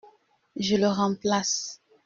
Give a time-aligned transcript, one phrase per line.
[0.55, 1.79] Je le remplace.